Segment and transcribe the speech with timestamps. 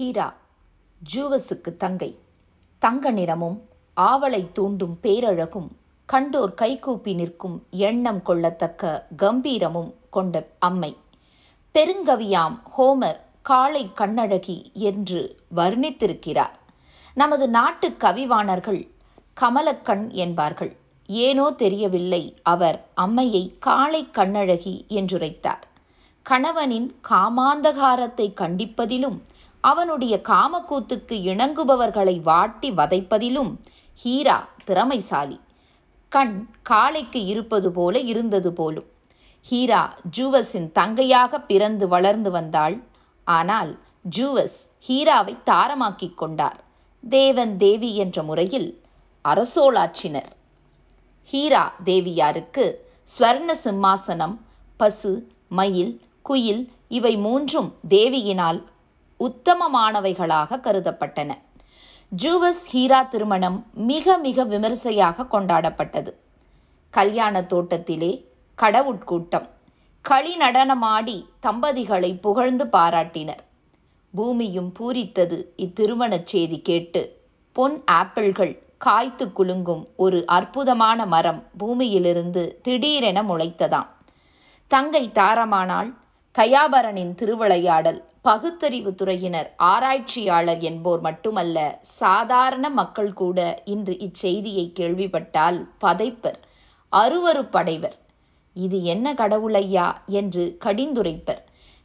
[0.00, 0.34] ஹீரா
[1.14, 2.18] ஜூவஸுக்கு தங்கை.
[2.78, 5.66] தங்க நிறமும் ஆவலை தூண்டும் பேரழகும்
[6.08, 10.96] கண்டோர் கைகூப்பி நிற்கும் எண்ணம் கொள்ளத்தக்க கம்பீரமும் கொண்ட அம்மை.
[11.74, 16.56] பெருங்கவியாம் ஹோமர் காளை கண்ணழகி என்று வர்ணித்திருக்கிறார்.
[17.14, 18.90] நமது நாட்டு கவிவாணர்கள்
[19.40, 20.76] கமலக்கண் என்பார்கள்.
[21.06, 25.64] ஏனோ தெரியவில்லை அவர் அம்மையை காளை கண்ணழகி என்றுரைத்தார்.
[26.22, 29.20] கணவனின் காமாந்தகாரத்தை கண்டிப்பதிலும்
[29.60, 33.52] அவனுடைய காமக்கூத்துக்கு இணங்குபவர்களை வாட்டி வதைப்பதிலும்
[34.04, 35.38] ஹீரா திறமைசாலி.
[36.12, 38.88] கண் காளைக்கு இருப்பது போல இருந்தது போலும்.
[39.46, 39.82] ஹீரா
[40.16, 42.76] ஜூவஸின் தங்கையாக பிறந்து வளர்ந்து வந்தாள்.
[43.26, 43.70] ஆனால்
[44.16, 46.60] ஜூவஸ் ஹீராவை தாரமாக்கிக் கொண்டார்.
[47.04, 48.68] தேவன் தேவி என்ற முறையில்
[49.24, 50.30] அரசோளாச்சினர்
[51.28, 52.64] ஹீரா தேவியாருக்கு
[53.10, 54.36] ஸ்வர்ண சிம்மாசனம்
[54.80, 55.12] பசு
[55.48, 55.92] மயில்
[56.22, 58.60] குயில் இவை மூன்றும் தேவியினால்
[59.20, 61.30] உத்தமமானவைகளாக கருதப்பட்டன.
[62.12, 66.12] ஜூவஸ் ஹீரா திருமணம் மிக மிக விமரிசையாக கொண்டாடப்பட்டது.
[66.90, 68.12] கல்யாண தோட்டத்திலே
[68.58, 69.48] கடவுட்கூட்டம்
[70.04, 73.42] களி நடனமாடி தம்பதிகளை புகழ்ந்து பாராட்டினர்.
[74.14, 77.02] பூமியும் பூரித்தது இத்திருமணச் செய்தி கேட்டு
[77.52, 83.88] பொன் ஆப்பிள்கள் காய்த்து குலுங்கும் ஒரு அற்புதமான மரம் பூமியிலிருந்து திடீரென முளைத்ததாம்.
[84.68, 85.90] தங்கை தாரமானால்
[86.34, 91.58] கயாபரனின் திருவிளையாடல் பகுத்தறிவு துறையினர் ஆராய்ச்சியாளர் என்போர் மட்டுமல்ல
[92.00, 96.38] சாதாரண மக்கள் கூட இன்று இச்செய்தியை கேள்விப்பட்டால் பதைப்பர்
[96.92, 97.96] அருவருப்படைவர்.
[98.56, 101.42] இது என்ன கடவுளையா என்று கடிந்துரைப்பர்.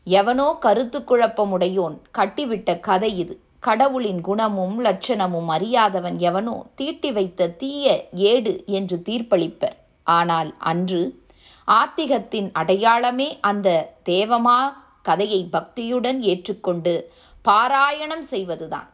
[0.08, 3.36] எவனோ கருத்து குழப்பமுடையோன் கட்டிவிட்ட கதை இது.
[3.60, 7.96] கடவுளின் குணமும் லட்சணமும் அறியாதவன் எவனோ தீட்டி வைத்த தீய
[8.32, 9.78] ஏடு என்று தீர்ப்பளிப்பர்.
[10.08, 11.04] ஆனால் அன்று
[11.68, 13.70] ஆத்திகத்தின் அடையாளமே அந்த
[14.06, 14.60] தேவமா
[15.10, 16.94] கதையை பக்தியுடன் ஏற்றுக்கொண்டு
[17.46, 18.88] பாராயணம் செய்வதுதான்.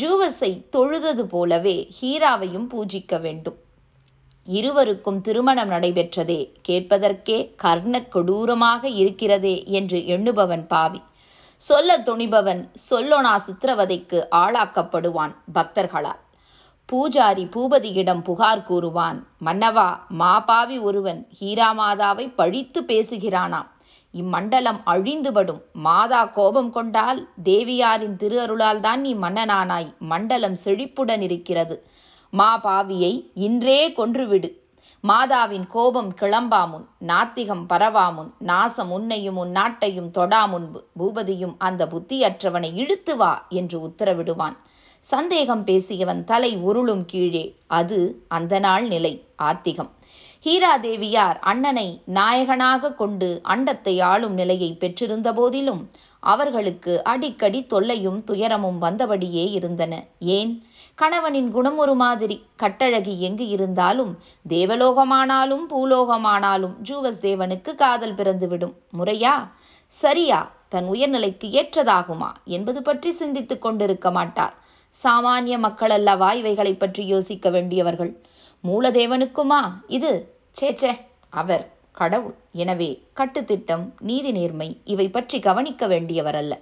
[0.00, 3.58] ஜூவஸை தொழுதது போலவே ஹீராவையும் பூஜிக்க வேண்டும்.
[4.58, 11.00] இருவருக்கும் திருமணம் நடைபெற்றதே கேட்பதற்கே கர்ண கொடூரமாக இருக்கிறதே என்று எண்ணுபவன் பாவி.
[11.62, 16.22] சொல்ல துணிபவன் சொல்லோனா சித்திரவதைக்கு ஆளாக்கப்படுவான் பக்தர்களால்.
[16.88, 19.88] பூஜாரி பூபதியிடம் புகார் கூறுவான் மன்னவா
[20.18, 23.68] மாபாவி ஒருவன் ஹீராமாதாவை பழித்து பேசுகிறானாம்.
[24.14, 25.60] இம்மண்டலம் அழிந்துபடும்.
[25.72, 31.88] மாதா கோபம் கொண்டால் தேவியாரின் திரு அருளால் தான் நீ மன்னனானாய் மண்டலம் செழிப்புடன் இருக்கிறது.
[32.30, 34.50] மா பாவியை இன்றே கொன்றுவிடு.
[35.04, 43.46] மாதாவின் கோபம் கிளம்பாமுன் நாத்திகம் பரவாமுன் நாசம் உன்னையும் உன் நாட்டையும் தொடாமுன்பு பூபதியும் அந்த புத்தியற்றவனை இழுத்து வா
[43.48, 44.56] என்று உத்தரவிடுவான்.
[45.00, 49.24] சந்தேகம் பேசியவன் தலை உருளும் கீழே அது அந்த நாள் நிலை.
[49.36, 49.90] ஆத்திகம்.
[50.48, 60.04] ஹீராதேவியார் அண்ணனை நாயகனாக கொண்டு அண்டத்தை ஆளும் நிலையை பெற்றிருந்த போதிலும் அவர்களுக்கு அடிக்கடி தொல்லையும் துயரமும் வந்தபடியே இருந்தன.
[60.18, 60.66] ஏன்?
[60.94, 62.46] கணவனின் குணம் ஒரு மாதிரி.
[62.58, 68.74] கட்டழகி எங்கு இருந்தாலும் தேவலோகமானாலும் பூலோகமானாலும் ஜூவஸ் தேவனுக்கு காதல் பிறந்துவிடும்.
[68.98, 69.48] முறையா?
[69.86, 70.50] சரியா.
[70.68, 74.54] தன் உயர்நிலைக்கு ஏற்றதாகுமா என்பது பற்றி சிந்தித்துக் கொண்டிருக்க மாட்டார்.
[75.04, 78.26] சாமானிய மக்கள் அல்லவா இவைகளை பற்றி யோசிக்க வேண்டியவர்கள்?
[78.64, 79.60] மூலதேவனுக்குமா?
[79.86, 80.92] இது சேச்சே
[81.40, 82.34] அவர் கடவுள்.
[82.62, 82.88] எனவே
[83.18, 86.54] கட்டுத்திட்டம் நீதி நேர்மை இவை பற்றி கவனிக்க வேண்டியவர் அல்ல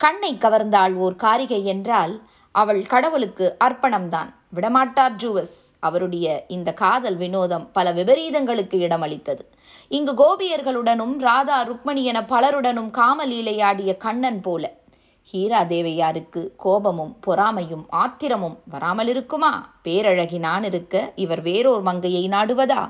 [0.00, 2.14] கண்ணை கவர்ந்தாள் ஓர் காரிகை என்றால்
[2.54, 4.30] அவள் கடவுளுக்கு அர்ப்பணம்தான்.
[4.56, 5.56] விடமாட்டார் ஜூவஸ்.
[5.78, 9.42] அவருடைய இந்த காதல் வினோதம் பல விபரீதங்களுக்கு இடமளித்தது.
[9.90, 14.64] இங்கு கோபியர்களுடனும் ராதா ருக்மணி என பலருடனும் காமலீலையாடிய கண்ணன் போல.
[15.34, 19.52] ஹீரா தேவையாருக்கு கோபமும் பொறாமையும் ஆத்திரமும் வராமல் இருக்குமா
[19.84, 20.94] பேரழகி நான் இருக்க
[21.24, 22.82] இவர் வேறோர் மங்கையை நாடுவதா?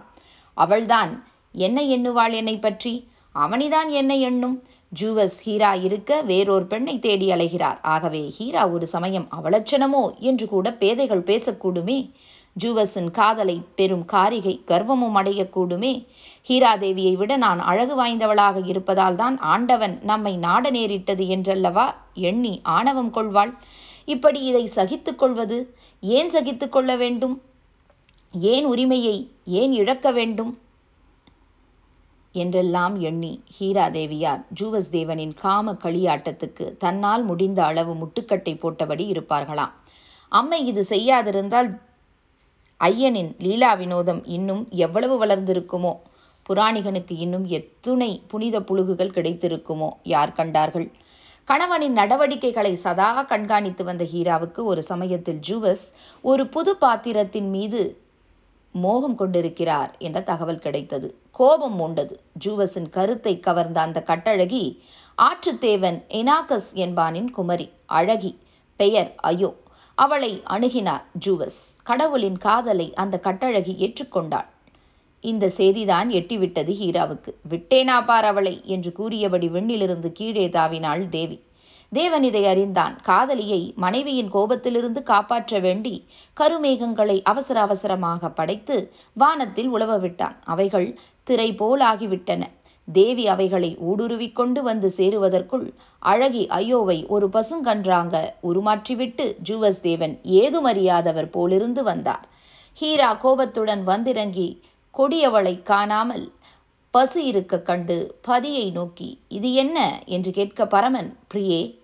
[0.56, 1.12] அவள்தான்.
[1.54, 2.94] என்ன எண்ணுவாள் என்னை பற்றி?
[3.34, 4.56] அவனிதான் என்ன எண்ணும்.
[4.92, 7.78] ஜூவஸ் ஹீரா இருக்க வேறொரு பெண்ணை தேடி அலைகிறார்.
[7.82, 11.98] ஆகவே ஹீரா ஒரு சமயம் அவலட்சணமோ என்று கூட பேதைகள் பேசக்கூடுமே.
[12.56, 15.92] ஜூவஸின் காதலை பெரும் காரிகை கர்வமும் அடையக்கூடுமே.
[16.48, 21.86] ஹீராதேவியை விட நான் அழகு வாய்ந்தவளாக இருப்பதால் தான் ஆண்டவன் நம்மை நாட நேரிட்டது என்றல்லவா?
[22.14, 23.52] எண்ணி ஆணவம் கொள்வாள்.
[24.04, 25.58] இப்படி இதை சகித்துக் கொள்வது
[26.00, 27.36] ஏன் சகித்துக் கொள்ள வேண்டும்?
[28.34, 30.58] ஏன் உரிமையை ஏன் இழக்க வேண்டும்?
[32.34, 39.72] என்றெல்லாம் எண்ணி ஹீராதேவியார் ஜூவஸ் தேவனின் காம களியாட்டத்துக்கு தன்னால் முடிந்த அளவு முட்டுக்கட்டை போட்டபடி இருப்பார்களாம்.
[40.32, 41.70] அம்மை இது செய்யாதிருந்தால்
[42.80, 45.92] ஐயனின் லீலா வினோதம் இன்னும் எவ்வளவு வளர்ந்திருக்குமோ?
[46.48, 49.88] புராணிகனுக்கு இன்னும் எத்துணை புனித புழுகுகள் கிடைத்திருக்குமோ?
[50.02, 50.88] யார் கண்டார்கள்?
[51.44, 55.84] கணவனின் நடவடிக்கைகளை சதா கண்காணித்து வந்த ஹீராவுக்கு ஒரு சமயத்தில் ஜூவஸ்
[56.24, 57.82] ஒரு புது பாத்திரத்தின் மீது
[58.84, 61.08] மோகம் கொண்டிருக்கிறார் என்ற தகவல் கிடைத்தது.
[61.30, 62.14] கோபம் மூண்டது.
[62.44, 64.64] ஜூவஸின் கருத்தை கவர்ந்த அந்த கட்டழகி
[65.18, 67.66] ஆற்றுத்தேவன் எனாகஸ் என்பானின் குமரி
[67.98, 68.32] அழகி
[68.80, 69.50] பெயர் அயோ
[69.98, 71.60] அவளை அணுகினார் ஜூவஸ்.
[71.82, 74.48] கடவுளின் காதலை அந்த கட்டழகி ஏற்றுக்கொண்டாள்.
[75.24, 77.30] இந்த செய்திதான் எட்டிவிட்டது ஹீராவுக்கு.
[77.50, 81.38] விட்டேனா பார் அவளை என்று கூறியபடி விண்ணிலிருந்து கீழே தாவினாள் தேவி.
[81.92, 82.94] தேவன் இதை அறிந்தான்.
[83.02, 85.94] காதலியை மனைவியின் கோபத்திலிருந்து காப்பாற்ற வேண்டி
[86.36, 88.76] கருமேகங்களை அவசர அவசரமாக படைத்து
[89.16, 90.36] வானத்தில் உழவ விட்டான்.
[90.44, 90.88] அவைகள்
[91.26, 92.42] திரை போலாகிவிட்டன
[92.88, 95.64] தேவி அவைகளை ஊடுருவிக் கொண்டு வந்து சேருவதற்குள்
[96.02, 98.16] அழகி ஐயோவை ஒரு பசுங்கன்றாங்க!
[98.42, 102.24] உருமாற்றிவிட்டு ஜூவஸ் தேவன் ஏதுமறியாதவர் போலிருந்து வந்தார்.
[102.78, 104.48] ஹீரா கோபத்துடன் வந்திறங்கி
[104.94, 106.24] கொடியவளை காணாமல்
[106.96, 110.02] பசு இருக்க கண்டு பதியை நோக்கி இது என்ன?
[110.06, 111.78] என்று கேட்க பரமன் பிரியே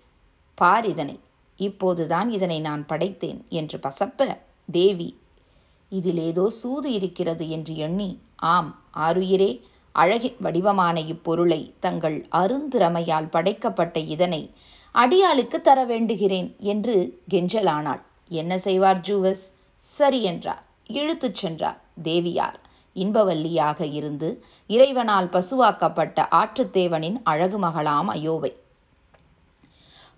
[0.55, 1.19] பார் இதனை.
[1.55, 4.37] இப்போதுதான் இதனை நான் படைத்தேன் என்று பசப்ப
[4.71, 5.19] தேவி
[5.89, 9.61] இதில் ஏதோ சூது இருக்கிறது என்று எண்ணி ஆம் ஆருயிரே
[9.91, 14.41] அழகின் வடிவமான இப்பொருளை தங்கள் அருந்திறமையால் படைக்கப்பட்ட இதனை
[14.95, 18.03] அடியாளுக்கு தர வேண்டுகிறேன் என்று கெஞ்சலானாள்.
[18.27, 19.45] என்ன செய்வார் ஜூவஸ்?
[19.79, 20.63] சரி என்றார்.
[20.87, 21.81] இழுத்துச் சென்றார்.
[22.03, 22.59] தேவியார்
[22.93, 28.51] இன்பவல்லியாக இருந்து இறைவனால் பசுவாக்கப்பட்ட ஆற்றுத்தேவனின் அழகு மகளாம் அயோவை.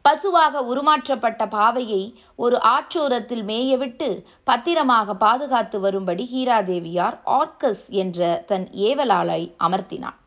[0.02, 10.20] பசுவாக உருமாற்றப்பட்ட பாவையை ஒரு ஆற்றோரத்தில் மேயவிட்டு பத்திரமாக பாதுகாத்து வரும்படி ஹீராதேவியார் ஆர்கஸ் என்ற தன் ஏவலாளை அமர்த்தினாள்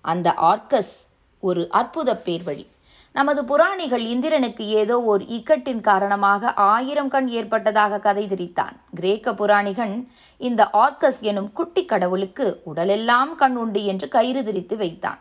[0.00, 0.94] அந்த ஆர்கஸ்
[1.40, 2.66] ஒரு அற்புத பேர்வழி.
[3.14, 9.94] நமது புராணிகள் இந்திரனுக்கு ஏதோ ஓர் இக்கட்டின் காரணமாக ஆயிரம் கண் ஏற்பட்டதாக கதை திரித்தான் கிரேக்க புராணிகன்
[10.40, 15.20] இந்த ஆர்கஸ் எனும் குட்டி கடவுளுக்கு உடலெல்லாம் கண் உண்டு என்று கயிறு திரித்து வைத்தான்.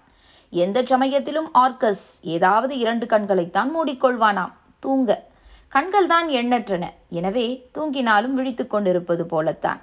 [0.53, 2.05] எந்த சமயத்திலும் ஆர்கஸ்
[2.35, 4.55] ஏதாவது இரண்டு கண்களைத்தான் மூடிக்கொள்வானாம்.
[4.79, 5.11] தூங்க.
[5.69, 6.83] கண்கள் தான் எண்ணற்றன.
[7.09, 7.47] எனவே
[7.77, 9.81] தூங்கினாலும் விழித்துக் கொண்டிருப்பது போலத்தான்.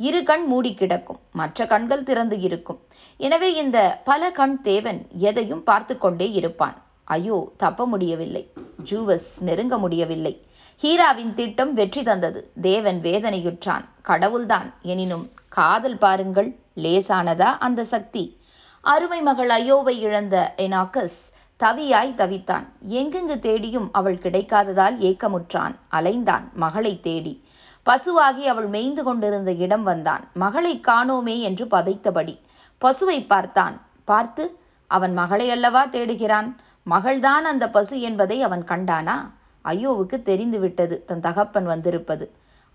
[0.00, 1.20] இரு கண் மூடி கிடக்கும்.
[1.32, 2.80] மற்ற கண்கள் திறந்து இருக்கும்.
[3.16, 6.76] எனவே இந்த பல கண் தேவன் எதையும் பார்த்து கொண்டே இருப்பான்.
[7.16, 8.42] ஐயோ தப்ப முடியவில்லை.
[8.90, 10.34] ஜூவஸ் நெருங்க முடியவில்லை.
[10.82, 12.40] ஹீராவின் திட்டம் வெற்றி தந்தது.
[12.60, 13.84] தேவன் வேதனையுற்றான்.
[14.02, 14.68] கடவுள்தான்.
[14.82, 18.24] எனினும் காதல் பாருங்கள் லேசானதா அந்த சக்தி?
[18.84, 21.18] அருமை மகள் ஐயோவை இழந்த எனாக்கஸ்
[21.60, 22.66] தவியாய் தவித்தான்.
[22.90, 25.74] எங்கெங்கு தேடியும் அவள் கிடைக்காததால் ஏக்கமுற்றான்.
[25.90, 27.34] அலைந்தான் மகளை தேடி.
[27.86, 30.24] பசுவாகி அவள் மேய்ந்து கொண்டிருந்த இடம் வந்தான்.
[30.34, 32.34] மகளை காணோமே என்று பதைத்தபடி.
[32.80, 33.76] பசுவை பார்த்தான்.
[34.04, 34.44] பார்த்து
[34.90, 36.48] அவன் மகளை அல்லவா தேடுகிறான்?
[36.92, 39.16] மகள்தான் அந்த பசு என்பதை அவன் கண்டானா?
[39.64, 40.96] ஐயோவுக்கு தெரிந்துவிட்டது.
[41.04, 42.26] தன் தகப்பன் வந்திருப்பது.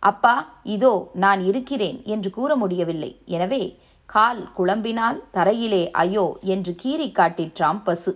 [0.04, 0.34] அப்பா
[0.76, 3.12] இதோ நான் இருக்கிறேன் என்று கூற முடியவில்லை.
[3.26, 3.64] எனவே
[4.06, 8.14] கால் குழம்பினால் தரையிலே ஐயோ என்று கீறி காட்டிற்றாம் பசு.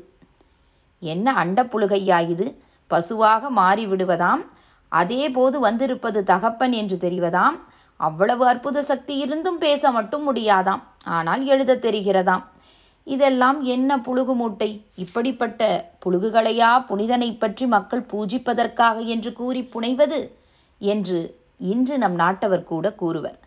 [1.01, 2.47] என்ன அண்டப்புழுகையா இது?
[2.91, 4.43] பசுவாக மாறிவிடுவதாம்?
[4.91, 7.57] அதே போது வந்திருப்பது தகப்பன் என்று தெரிவதாம்?
[7.99, 10.83] அவ்வளவு அற்புத சக்தி இருந்தும் பேச மட்டும் முடியாதாம்.
[11.17, 12.43] ஆனால் எழுத தெரிகிறதாம்.
[13.13, 15.61] இதெல்லாம் என்ன புழுகு மூட்டை இப்படிப்பட்ட
[16.05, 20.19] புழுகுகளையா புனிதனை பற்றி மக்கள் பூஜிப்பதற்காக என்று கூறி புனைவது?
[20.81, 21.19] என்று
[21.57, 23.37] இன்று நம் நாட்டவர் கூட கூறுவர்.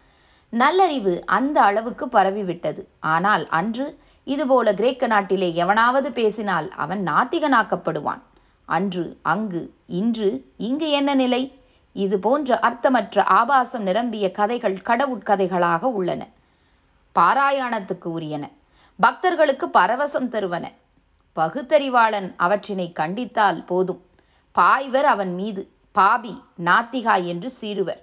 [0.52, 2.82] நல்லறிவு அந்த அளவுக்கு பரவிவிட்டது.
[3.00, 3.86] ஆனால் அன்று
[4.26, 8.22] இதுபோல கிரேக்க நாட்டிலே எவனாவது பேசினால் அவன் நாத்திகனாக்கப்படுவான்.
[8.68, 11.42] அன்று அங்கு இன்று இங்கு என்ன நிலை?
[11.96, 16.22] இது போன்ற அர்த்தமற்ற ஆபாசம் நிரம்பிய கதைகள் கடவுட்கதைகளாக உள்ளன.
[17.14, 18.44] பாராயணத்துக்கு உரியன.
[19.00, 20.64] பக்தர்களுக்கு பரவசம் தருவன.
[21.37, 24.00] பகுத்தறிவாளன் அவற்றினை கண்டித்தால் போதும்.
[24.58, 28.02] பாய்வர் அவன் மீது பாபி நாத்திகா என்று சீருவர்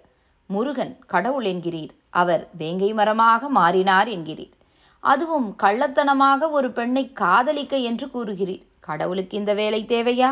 [0.50, 1.90] முருகன் கடவுள் என்கிறீர்.
[2.10, 4.54] அவர் வேங்கை மரமாக மாறினார் என்கிறீர்.
[5.00, 8.64] அதுவும் கள்ளத்தனமாக ஒரு பெண்ணை காதலிக்க என்று கூறுகிறீர்.
[8.80, 10.32] கடவுளுக்கு இந்த வேலை தேவையா?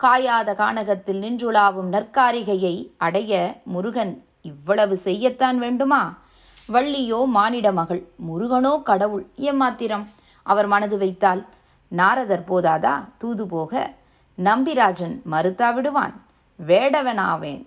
[0.00, 6.02] காயாத கானகத்தில் நின்றுலாவும் நற்காரிகையை அடைய முருகன் இவ்வளவு செய்யத்தான் வேண்டுமா?
[6.74, 10.04] வள்ளியோ மானிட மகள் முருகனோ கடவுள் ஏமாத்திரம்.
[10.46, 11.42] அவர் மனது வைத்தால்
[11.92, 12.94] நாரதர் போதாதா?
[13.18, 13.72] தூது போக
[14.38, 16.14] நம்பிராஜன் மறுத்தா விடுவான்
[16.58, 17.62] வேடவனாவேன்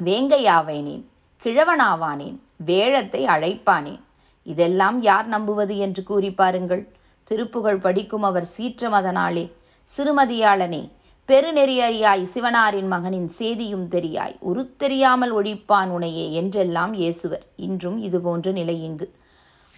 [0.00, 1.04] வேங்கையாவேனேன்
[1.44, 2.36] கிழவனாவானேன்
[2.68, 4.02] வேழத்தை அழைப்பானேன்.
[4.46, 6.84] இதெல்லாம் யார் நம்புவது என்று கூறி பாருங்கள்.
[7.30, 9.44] திருப்புகழ் படிக்கும் அவர் சீற்றமதனாலே
[9.90, 10.82] சிறுமதியாளனே
[11.28, 14.34] பெருநெறியறியாய் சிவனாரின் மகனின் சேதியும் தெரியாய்.
[14.50, 19.06] உருத்தெரியாமல் ஒழிப்பான் உனையே என்றெல்லாம் ஏசுவர் இன்றும் இதுபோன்ற நிலை இங்கு.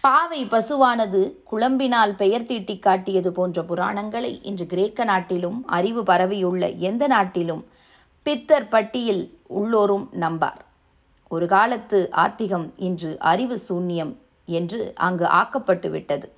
[0.04, 7.62] பாவை பசுவானது குழம்பினால் பெயர் தீட்டி காட்டியது போன்ற புராணங்களை இன்று கிரேக்க நாட்டிலும் அறிவு பரவியுள்ள எந்த நாட்டிலும்
[8.26, 9.22] பித்தர் பட்டியில்
[9.60, 10.60] உள்ளோரும் நம்பார்.
[11.30, 14.12] ஒரு காலத்து ஆத்திகம் இன்று அறிவு சூன்யம்
[14.48, 16.28] என்று அங்கு ஆக்கப்பட்டு விட்டது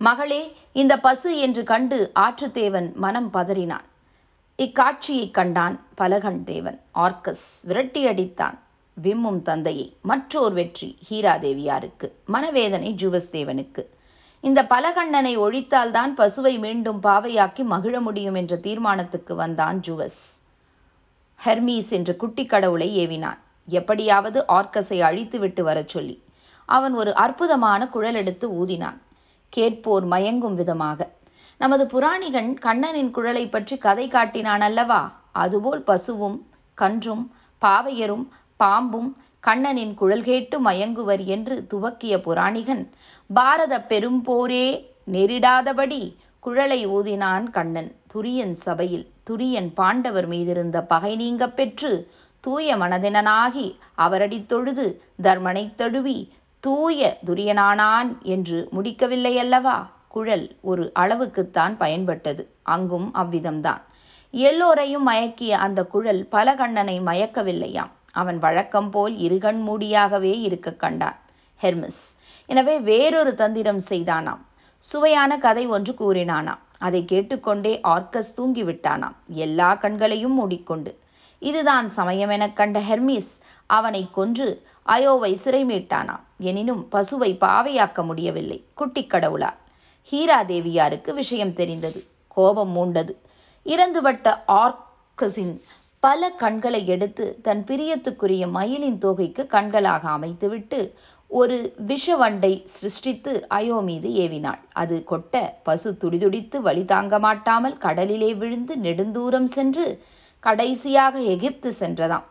[0.00, 0.42] மகளே
[0.72, 3.86] இந்த பசு என்று கண்டு ஆற்றுத்தேவன் மனம் பதறினான்.
[4.58, 6.80] இக்காட்சியைக் கண்டான் பலகன் தேவன்.
[6.92, 8.58] ஆர்கஸ் விரட்டி அடித்தான்
[9.02, 9.96] விம்மும் தந்தையை.
[10.02, 12.10] மற்றோர் வெற்றி ஹீராதேவியாருக்கு.
[12.26, 13.86] மனவேதனை ஜுவஸ் தேவனுக்கு
[14.40, 20.20] இந்த பலகண்ணனை ஒழித்தால்தான் பசுவை மீண்டும் பாவையாக்கி மகிழ முடியும் என்ற தீர்மானத்துக்கு வந்தான் ஜுவஸ்.
[21.44, 23.38] ஹெர்மீஸ் என்ற குட்டி கடவுளை ஏவினான்.
[23.68, 26.22] எப்படியாவது ஆர்கஸை அழித்துவிட்டு வரச் சொல்லி
[26.64, 28.98] அவன் ஒரு அற்புதமான குழல் எடுத்து ஊதினான்.
[29.48, 31.10] கேட்போர் மயங்கும் விதமாக
[31.60, 35.00] நமது புராணிகன் கண்ணனின் குழலை பற்றி கதை காட்டினான் அல்லவா
[35.32, 36.38] அதுபோல் பசுவும்
[36.78, 37.24] கன்றும்
[37.62, 38.24] பாவையரும்
[38.60, 39.10] பாம்பும்
[39.44, 42.84] கண்ணனின் குழல் கேட்டு மயங்குவர் என்று துவக்கிய புராணிகன்
[43.30, 44.66] பாரத பெரும்போரே
[45.12, 46.02] நெரிடாதபடி
[46.40, 47.90] குழலை ஊதினான் கண்ணன்.
[48.14, 51.90] துரியன் சபையில் துரியன் பாண்டவர் மீதிருந்த பகை நீங்கப் பெற்று
[52.44, 54.86] தூய மனதினனாகி அவரடித் தொழுது
[55.22, 56.18] தர்மனைத் தழுவி
[56.64, 59.76] தூய துரியனானான் என்று முடிக்கவில்லை அல்லவா
[60.14, 62.42] குழல் ஒரு அளவுக்குத்தான் பயன்பட்டது.
[62.62, 63.82] அங்கும் அவ்விதம்தான்.
[64.34, 67.92] எல்லோரையும் மயக்கிய அந்த குழல் பல கண்ணனை மயக்கவில்லையாம்.
[68.12, 71.18] அவன் வழக்கம் போல் இருகண் மூடியாகவே இருக்க கண்டான்.
[71.62, 72.02] ஹெர்மிஸ்.
[72.48, 74.42] எனவே வேறொரு தந்திரம் செய்தானாம்.
[74.78, 76.62] சுவையான கதை ஒன்று கூறினானாம்.
[76.78, 79.16] அதை கேட்டுக்கொண்டே ஆர்க்கஸ் தூங்கிவிட்டானாம்.
[79.44, 80.92] எல்லா கண்களையும் மூடிக்கொண்டு.
[81.42, 83.32] இதுதான் சமயம் எனக் கண்ட ஹெர்மிஸ்.
[83.70, 84.48] அவனை கொன்று
[84.86, 88.58] அயோவை சிறை மீட்டானாம் எனினும் பசுவை பாவையாக்க முடியவில்லை.
[88.74, 89.60] குட்டிக் கடவுளால்
[90.12, 92.00] ஹீரா தேவியாருக்கு விஷயம் தெரிந்தது.
[92.36, 93.12] கோபம் மூண்டது.
[93.66, 94.28] இறந்துபட்ட
[94.62, 95.54] ஆர்கஸின்
[96.02, 100.80] பல கண்களை எடுத்து தன் பிரியத்துக்குரிய மயிலின் தோகைக்கு கண்களாக அமைத்துவிட்டு
[101.30, 101.56] ஒரு
[101.86, 104.60] விஷவண்டை சிருஷ்டித்து அயோ மீது ஏவினாள்.
[104.72, 109.86] அது கொட்ட பசு துடிதுடித்து வழி தாங்க மாட்டாமல் கடலிலே விழுந்து நெடுந்தூரம் சென்று
[110.40, 112.26] கடைசியாக எகிப்து சென்றதாம்.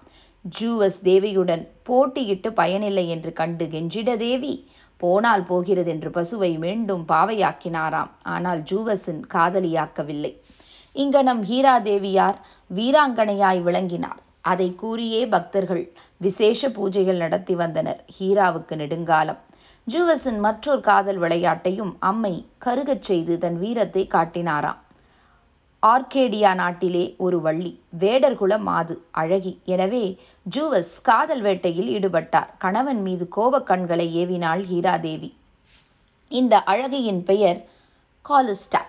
[0.45, 4.53] ஜூவஸ் தேவியுடன் போட்டியிட்டு பயனில்லை என்று கண்டு கெஞ்சிட தேவி
[5.03, 8.11] போனால் போகிறது என்று பசுவை மீண்டும் பாவையாக்கினாராம்.
[8.33, 10.33] ஆனால் ஜூவஸின் காதலியாக்கவில்லை
[10.95, 12.37] இங்கனம் ஹீரா தேவியார்
[12.69, 14.19] வீராங்கனையாய் விளங்கினார்.
[14.51, 15.83] அதை கூறியே பக்தர்கள்
[16.25, 18.01] விசேஷ பூஜைகள் நடத்தி வந்தனர்.
[18.17, 19.41] ஹீராவுக்கு நெடுங்காலம்.
[19.87, 22.33] ஜூவஸின் மற்றொரு காதல் விளையாட்டையும் அம்மை
[22.65, 24.79] கருகச் செய்து தன் வீரத்தை காட்டினாராம்.
[25.83, 29.59] ஆர்கேடியா நாட்டிலே ஒரு வள்ளி வேடர்குல மாது அழகி.
[29.65, 30.03] எனவே
[30.55, 32.49] ஜூவஸ் காதல் வேட்டையில் ஈடுபட்டார்.
[32.57, 35.29] கணவன் மீது கோபக் கண்களை ஏவினாள் ஹீராதேவி.
[36.31, 37.59] இந்த அழகியின் பெயர்
[38.25, 38.81] காலிஸ்டா.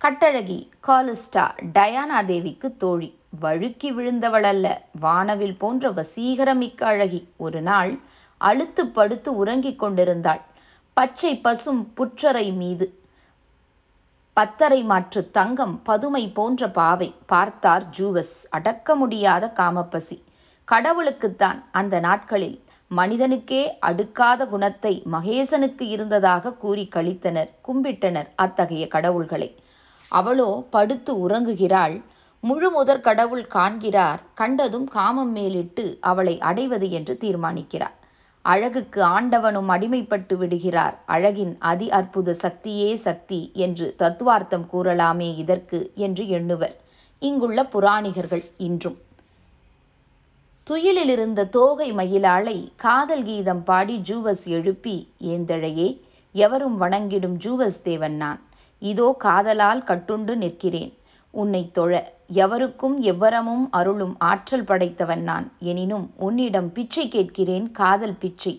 [0.00, 1.44] கட்டழகி காலிஸ்டா
[1.74, 3.10] டயானா தேவிக்கு தோழி.
[3.40, 4.66] வழுக்கி விழுந்தவள் அல்ல
[5.00, 7.20] வானவில் போன்ற வசீகரமிக்க அழகி.
[7.36, 7.92] ஒரு நாள்
[8.40, 10.42] அழுத்து படுத்து உறங்கிக் கொண்டிருந்தாள்.
[10.96, 12.86] பச்சை பசும் புற்றரை மீது
[14.36, 18.32] பத்தரை மாற்று தங்கம் பதுமை போன்ற பாவை பார்த்தார் ஜூவஸ்.
[18.50, 20.16] அடக்க முடியாத காமப்பசி.
[20.68, 22.56] கடவுளுக்குத்தான் அந்த நாட்களில்
[22.90, 29.50] மனிதனுக்கே அடுக்காத குணத்தை மகேசனுக்கு இருந்ததாக கூறி கழித்தனர் கும்பிட்டனர் அத்தகைய கடவுள்களை.
[30.12, 31.96] அவளோ படுத்து உறங்குகிறாள்.
[32.40, 34.20] முழு முதற் கடவுள் காண்கிறார்.
[34.34, 37.96] கண்டதும் காமம் மேலிட்டு அவளை அடைவது என்று தீர்மானிக்கிறார்.
[38.44, 40.96] அழகுக்கு ஆண்டவனும் அடிமைப்பட்டு விடுகிறார்.
[41.06, 46.74] அழகின் அதி அற்புத சக்தியே சக்தி என்று தத்துவார்த்தம் கூறலாமே இதற்கு என்று எண்ணுவர்.
[47.22, 48.98] இங்குள்ள புராணிகர்கள் இன்றும்.
[50.66, 54.96] துயிலிலிருந்த தோகை மயிலாளை காதல் கீதம் பாடி ஜூவஸ் எழுப்பி
[55.34, 55.88] ஏந்தழையே
[56.32, 58.40] எவரும் வணங்கிடும் ஜூவஸ் தேவன் நான்.
[58.82, 60.92] இதோ காதலால் கட்டுண்டு நிற்கிறேன்.
[61.34, 61.92] உன்னை தொழ.
[62.42, 65.46] எவருக்கும் எவ்வரமும் அருளும் ஆற்றல் படைத்தவன் நான்.
[65.60, 68.54] எனினும் உன்னிடம் பிச்சை கேட்கிறேன் காதல் பிச்சை.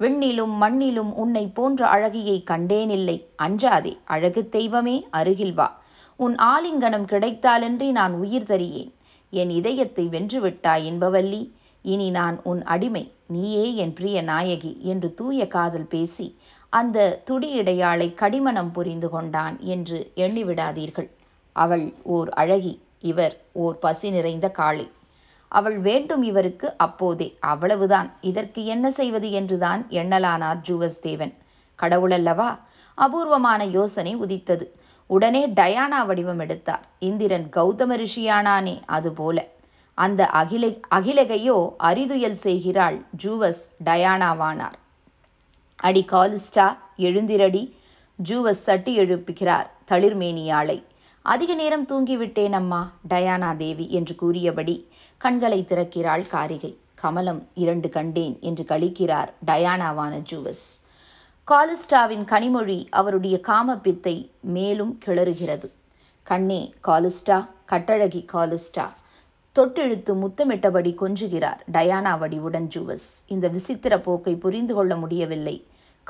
[0.00, 3.16] விண்ணிலும் மண்ணிலும் உன்னை போன்ற அழகியை கண்டேனில்லை.
[3.42, 5.68] அஞ்சாதே அழகு தெய்வமே அருகில் வா.
[6.16, 8.92] உன் ஆலிங்கனம் கிடைத்தாலன்றி நான் உயிர் தரியேன்.
[9.32, 11.42] என் இதயத்தை வென்றுவிட்டாய் என்பவல்லி.
[11.84, 13.04] இனி நான் உன் அடிமை.
[13.26, 16.26] நீயே என் பிரிய நாயகி என்று தூய காதல் பேசி
[16.72, 21.10] அந்த துடியிடையாளை கடிமணம் புரிந்து கொண்டான் என்று எண்ணிவிடாதீர்கள்.
[21.56, 22.74] அவள் ஓர் அழகி
[23.10, 24.86] இவர் ஓர் பசி நிறைந்த காளை.
[25.52, 28.08] அவள் வேண்டும் இவருக்கு அப்போதே அவ்வளவுதான்.
[28.20, 31.34] இதற்கு என்ன செய்வது என்றுதான் எண்ணலானார் ஜூவஸ் தேவன்
[31.78, 32.50] கடவுளல்லவா
[32.98, 34.66] அபூர்வமான யோசனை உதித்தது.
[35.10, 36.84] உடனே டயானா வடிவம் எடுத்தார்.
[36.98, 39.38] இந்திரன் கௌதம ரிஷியானானே அதுபோல.
[39.98, 44.78] அந்த அகிலை அகிலகையோ அரிதுயல் செய்கிறாள் ஜூவஸ் டயானாவானார்.
[45.78, 46.66] அடி காலிஸ்டா
[46.98, 47.62] எழுந்திரடி
[48.18, 50.78] ஜூவஸ் சட்டி எழுப்புகிறார் தளிர்மேனியாளை.
[51.32, 54.74] அதிக நேரம் தூங்கிவிட்டேன் அம்மா டயானா தேவி என்று கூறியபடி
[55.18, 56.70] கண்களை திறக்கிறாள் காரிகை.
[57.02, 60.64] கமலம் இரண்டு கண்டேன் என்று கழிக்கிறார் டயானாவான ஜூவஸ்.
[61.48, 65.70] காலிஸ்டாவின் கனிமொழி அவருடைய காமப்பித்தை மேலும் கிளறுகிறது.
[66.22, 67.38] கண்ணே காலிஸ்டா
[67.70, 68.86] கட்டழகி காலிஸ்டா
[69.56, 73.08] தொட்டெழுத்து முத்தமிட்டபடி கொஞ்சுகிறார் டயானா வடிவுடன் ஜூவஸ்.
[73.26, 75.56] இந்த விசித்திர போக்கை புரிந்து கொள்ள முடியவில்லை.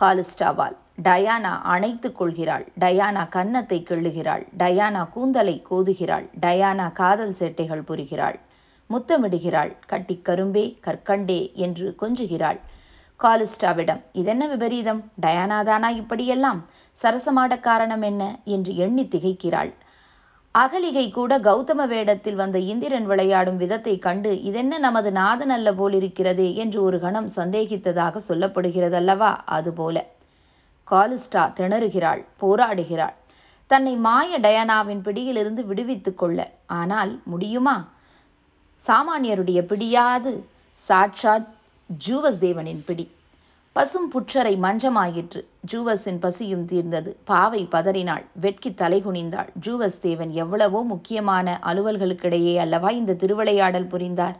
[0.00, 0.76] காலிஸ்டாவால்.
[1.02, 2.72] டயானா அணைத்துக் கொள்கிறாள்.
[2.80, 4.46] டயானா கன்னத்தை கிள்ளுகிறாள்.
[4.58, 6.28] டயானா கூந்தலை கோதுகிறாள்.
[6.40, 8.40] டயானா காதல் சேட்டைகள் புரிகிறாள்.
[8.90, 9.76] முத்தமிடுகிறாள்.
[9.86, 12.60] கட்டிக் கரும்பே கற்கண்டே என்று கொஞ்சுகிறாள்.
[13.22, 15.10] காலிஸ்டாவிடம் இதென்ன விபரீதம்?
[15.22, 16.64] டயானாதானா இப்படியெல்லாம்?
[17.02, 18.38] சரசமாட காரணம் என்ன?
[18.44, 19.74] என்று எண்ணி திகைக்கிறாள்.
[20.54, 26.82] அகலிகை கூட கௌதம வேடத்தில் வந்த இந்திரன் விளையாடும் விதத்தை கண்டு இதென்ன நமது நாதன் அல்ல போலிருக்கிறதே என்று
[26.82, 30.04] ஒரு கணம் சந்தேகித்ததாக சொல்லப்படுகிறதல்லவா அதுபோல.
[30.90, 33.12] காலிஸ்டா திணறுகிறாள் போராடுகிறாள்.
[33.66, 36.50] தன்னை மாய டயானாவின் பிடியிலிருந்து விடுவித்துக் கொள்ள.
[36.66, 37.88] ஆனால் முடியுமா?
[38.86, 41.48] சாமானியருடைய பிடியாது சாட்சாத்
[42.08, 43.10] ஜூவஸ் தேவனின் பிடி.
[43.76, 45.40] பசும் புற்றரை மஞ்சமாயிற்று.
[45.72, 47.16] ஜூவஸின் பசியும் தீர்ந்தது.
[47.24, 48.24] பாவை பதறினாள்.
[48.34, 54.36] வெட்கி தலைகுனிந்தாள் ஜூவஸ் தேவன் எவ்வளவோ முக்கியமான அலுவல்களுக்கிடையே அல்லவா இந்த திருவிளையாடல் புரிந்தார்.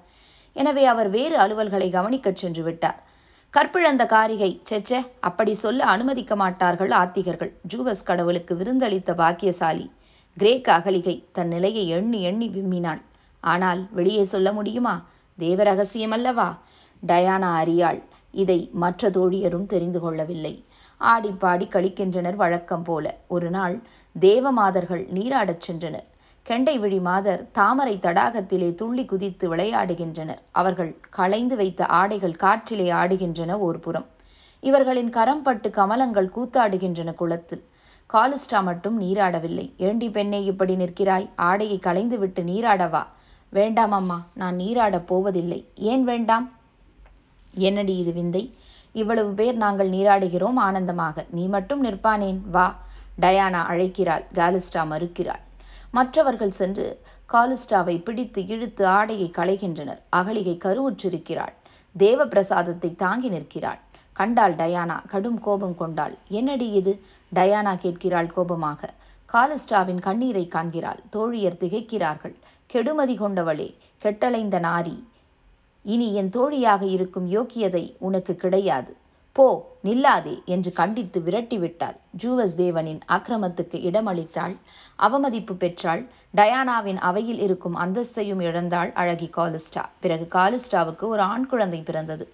[0.53, 3.03] எனவே அவர் வேறு அலுவல்களை கவனிக்கச் சென்று விட்டார்.
[3.55, 7.53] கற்பிழந்த காரிகை செச்சே அப்படி சொல்ல அனுமதிக்க மாட்டார்கள் ஆத்திகர்கள்.
[7.69, 9.87] ஜூவஸ் கடவுளுக்கு விருந்தளித்த பாக்கியசாலி.
[10.37, 13.03] கிரேக்க அகலிகை தன் நிலையை எண்ணி எண்ணி விம்மினாள்.
[13.41, 14.97] ஆனால் வெளியே சொல்ல முடியுமா?
[15.39, 16.49] தேவ ரகசியம் அல்லவா
[17.03, 18.03] டயானா அறியாள்.
[18.35, 20.55] இதை மற்ற தோழியரும் தெரிந்து கொள்ளவில்லை.
[21.01, 23.19] ஆடிப்பாடி கழிக்கின்றனர் வழக்கம் போல.
[23.27, 23.83] ஒரு நாள்
[24.21, 26.09] தேவமாதர்கள் நீராடச் சென்றனர்.
[26.43, 30.43] கெண்டை விழி மாதர் தாமரை தடாகத்திலே துள்ளி குதித்து விளையாடுகின்றனர்.
[30.53, 34.07] அவர்கள் களைந்து வைத்த ஆடைகள் காற்றிலே ஆடுகின்றன ஒரு புறம்
[34.61, 37.65] இவர்களின் கரம் பட்டு கமலங்கள் கூத்தாடுகின்றன குளத்தில்.
[38.13, 39.67] காலிஸ்டா மட்டும் நீராடவில்லை.
[39.77, 41.29] ஏண்டி பெண்ணே இப்படி நிற்கிறாய்?
[41.37, 43.03] ஆடையை களைந்து விட்டு நீராடவா?
[43.49, 45.61] வேண்டாம் அம்மா நான் நீராடப் போவதில்லை.
[45.75, 46.47] ஏன் வேண்டாம்?
[47.57, 48.55] என்னடி இது விந்தை?
[48.93, 51.27] இவ்வளவு பேர் நாங்கள் நீராடுகிறோம் ஆனந்தமாக.
[51.31, 52.39] நீ மட்டும் நிற்பானேன்?
[52.51, 52.77] வா.
[53.23, 54.25] டயானா அழைக்கிறாள்.
[54.35, 55.41] காலிஸ்டா மறுக்கிறாள்.
[55.91, 57.01] மற்றவர்கள் சென்று
[57.33, 59.99] காலிஸ்டாவை பிடித்து இழுத்து ஆடையை களைகின்றனர்.
[60.17, 61.53] அகலிகை கருவுற்றிருக்கிறாள்.
[61.97, 63.79] தேவ பிரசாதத்தை தாங்கி நிற்கிறாள்.
[64.13, 66.15] கண்டாள் டயானா கடும் கோபம் கொண்டாள்.
[66.29, 67.01] என்னடி இது?
[67.35, 68.91] டயானா கேட்கிறாள் கோபமாக.
[69.33, 71.01] காலிஸ்டாவின் கண்ணீரை காண்கிறாள்.
[71.13, 72.35] தோழியர் திகைக்கிறார்கள்.
[72.73, 75.05] கெடுமதி கொண்டவளே கெட்டளைந்த நாரி
[75.85, 78.97] இனி என் தோழியாக இருக்கும் யோக்கியதை உனக்கு கிடையாது.
[79.33, 79.47] போ
[79.85, 81.97] நில்லாதே என்று கண்டித்து விரட்டிவிட்டாள்.
[82.23, 84.55] ஜூவஸ் தேவனின் அக்கிரமத்துக்கு இடமளித்தாள்.
[84.97, 86.03] அவமதிப்பு பெற்றாள்.
[86.37, 89.85] டயானாவின் அவையில் இருக்கும் அந்தஸ்தையும் இழந்தாள் அழகி காலிஸ்டா.
[90.01, 92.27] பிறகு காலிஸ்டாவுக்கு ஒரு ஆண் குழந்தை பிறந்தது.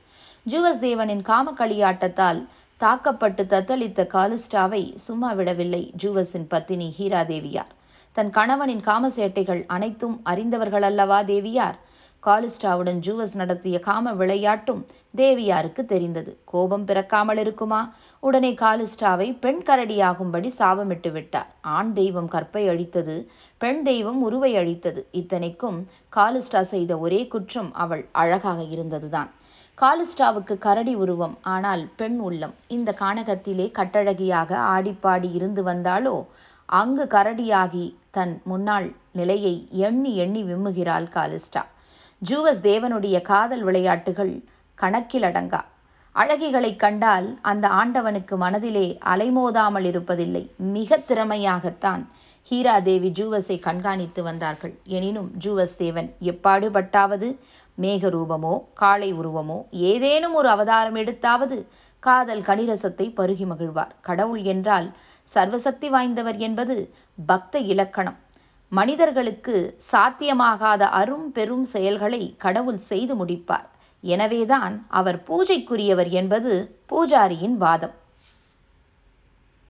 [0.47, 2.41] ஜூவஸ் தேவனின் காமக்களியாட்டத்தால்
[2.77, 7.73] தாக்கப்பட்டு தத்தளித்த காலிஸ்டாவை சும்மா விடவில்லை ஜூவஸின் பத்தினி ஹீரா தேவியார்.
[8.13, 11.79] தன் கணவனின் காமசேட்டைகள் அனைத்தும் அறிந்தவர்கள் அல்லவா தேவியார்?
[12.27, 14.83] காலிஸ்டாவுடன் ஜூவஸ் நடத்திய காம விளையாட்டும்
[15.17, 16.39] தேவியாருக்கு தெரிந்தது.
[16.45, 17.93] கோபம் பிறக்காமல் இருக்குமா?
[18.21, 21.49] உடனே காலிஸ்டாவை பெண் கரடியாகும்படி சாபமிட்டு விட்டார்.
[21.61, 23.17] ஆண் தெய்வம் கற்பை அழித்தது
[23.59, 25.03] பெண் தெய்வம் உருவை அழித்தது.
[25.11, 25.79] இத்தனைக்கும்
[26.17, 29.31] காலிஸ்டா செய்த ஒரே குற்றம் அவள் அழகாக இருந்ததுதான்.
[29.79, 32.55] காலிஸ்டாவுக்கு கரடி உருவம் ஆனால் பெண் உள்ளம்.
[32.69, 36.27] இந்த கானகத்திலே கட்டழகியாக ஆடிப்பாடி இருந்து வந்தாளோ?
[36.67, 41.63] அங்கு கரடியாகி தன் முன்னாள் நிலையை எண்ணி எண்ணி விம்முகிறாள் காலிஸ்டா.
[42.23, 44.33] ஜூவஸ் தேவனுடைய காதல் விளையாட்டுகள்
[44.79, 45.61] கணக்கில் அடங்கா.
[46.15, 50.43] அழகிகளை கண்டால் அந்த ஆண்டவனுக்கு மனதிலே அலைமோதாமல் இருப்பதில்லை.
[50.75, 52.03] மிக திறமையாகத்தான்
[52.51, 54.75] ஹீரா தேவி ஜூவஸை கண்காணித்து வந்தார்கள்.
[54.97, 57.29] எனினும் ஜூவஸ் தேவன் எப்பாடுபட்டாவது
[57.79, 61.59] மேக ரூபமோ காளை உருவமோ ஏதேனும் ஒரு அவதாரம் எடுத்தாவது
[62.03, 63.95] காதல் கணிரசத்தை பருகி மகிழ்வார்.
[64.01, 64.89] கடவுள் என்றால்
[65.33, 66.77] சர்வசக்தி வாய்ந்தவர் என்பது
[67.27, 68.19] பக்த இலக்கணம்.
[68.73, 73.67] மனிதர்களுக்கு சாத்தியமாகாத அரும் பெரும் செயல்களை கடவுள் செய்து முடிப்பார்.
[74.01, 76.53] எனவேதான் அவர் பூஜைக்குரியவர் என்பது
[76.93, 77.97] பூஜாரியின் வாதம்.